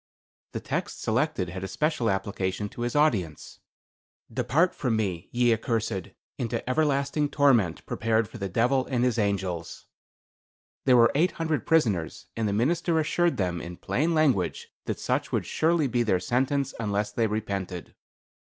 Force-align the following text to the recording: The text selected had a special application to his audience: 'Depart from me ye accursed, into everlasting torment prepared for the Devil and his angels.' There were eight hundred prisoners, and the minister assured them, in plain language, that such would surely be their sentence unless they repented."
The 0.53 0.59
text 0.59 1.03
selected 1.03 1.49
had 1.49 1.63
a 1.63 1.67
special 1.67 2.09
application 2.09 2.69
to 2.69 2.81
his 2.81 2.95
audience: 2.95 3.59
'Depart 4.33 4.73
from 4.73 4.95
me 4.95 5.29
ye 5.31 5.53
accursed, 5.53 6.09
into 6.39 6.67
everlasting 6.67 7.29
torment 7.29 7.85
prepared 7.85 8.27
for 8.27 8.39
the 8.39 8.49
Devil 8.49 8.87
and 8.87 9.03
his 9.03 9.19
angels.' 9.19 9.85
There 10.85 10.97
were 10.97 11.11
eight 11.13 11.33
hundred 11.33 11.67
prisoners, 11.67 12.25
and 12.35 12.47
the 12.47 12.51
minister 12.51 12.97
assured 12.99 13.37
them, 13.37 13.61
in 13.61 13.77
plain 13.77 14.15
language, 14.15 14.69
that 14.85 14.97
such 14.99 15.31
would 15.31 15.45
surely 15.45 15.85
be 15.85 16.01
their 16.01 16.19
sentence 16.19 16.73
unless 16.79 17.11
they 17.11 17.27
repented." 17.27 17.93